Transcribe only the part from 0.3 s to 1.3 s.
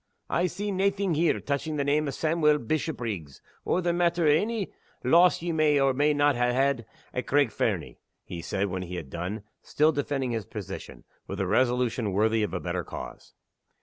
"I see naething